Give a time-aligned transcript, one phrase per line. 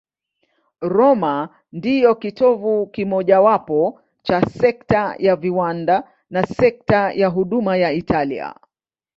[0.95, 8.55] Roma ndiyo kitovu kimojawapo cha sekta ya viwanda na sekta ya huduma ya Italia.